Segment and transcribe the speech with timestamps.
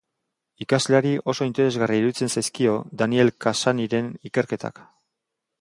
[0.63, 4.87] Irakasleari oso interesgarria iruditzen zaizkio Daniel Cassanyren ikerketak.